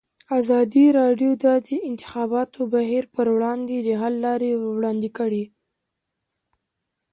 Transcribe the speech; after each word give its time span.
ازادي 0.39 0.85
راډیو 0.99 1.31
د 1.43 1.45
د 1.67 1.69
انتخاباتو 1.89 2.59
بهیر 2.73 3.03
پر 3.15 3.25
وړاندې 3.35 3.75
د 3.81 3.89
حل 4.01 4.15
لارې 4.25 4.51
وړاندې 4.77 5.09
کړي. 5.17 5.43